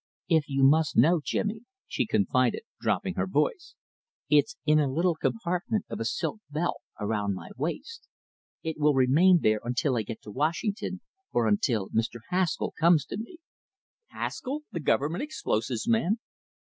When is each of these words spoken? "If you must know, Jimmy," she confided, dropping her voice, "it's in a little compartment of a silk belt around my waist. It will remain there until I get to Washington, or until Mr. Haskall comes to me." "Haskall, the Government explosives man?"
"If 0.27 0.45
you 0.49 0.63
must 0.63 0.97
know, 0.97 1.21
Jimmy," 1.23 1.61
she 1.87 2.07
confided, 2.07 2.63
dropping 2.79 3.13
her 3.13 3.27
voice, 3.27 3.75
"it's 4.31 4.57
in 4.65 4.79
a 4.79 4.91
little 4.91 5.13
compartment 5.13 5.85
of 5.91 5.99
a 5.99 6.05
silk 6.05 6.39
belt 6.49 6.81
around 6.99 7.35
my 7.35 7.49
waist. 7.55 8.07
It 8.63 8.77
will 8.79 8.95
remain 8.95 9.41
there 9.43 9.59
until 9.63 9.95
I 9.95 10.01
get 10.01 10.19
to 10.23 10.31
Washington, 10.31 11.01
or 11.31 11.45
until 11.47 11.89
Mr. 11.89 12.21
Haskall 12.31 12.73
comes 12.79 13.05
to 13.05 13.17
me." 13.17 13.37
"Haskall, 14.07 14.63
the 14.71 14.79
Government 14.79 15.21
explosives 15.21 15.87
man?" 15.87 16.17